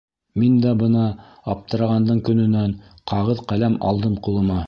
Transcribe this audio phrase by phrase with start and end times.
[0.43, 1.03] Мин дә бына,
[1.53, 2.75] аптырағандың көнөнән,
[3.13, 4.59] ҡағыҙ-ҡәләм алдым ҡулыма.